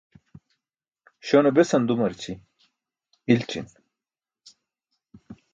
[1.27, 2.33] Śone besan dumarci?
[3.31, 3.65] İlći̇n.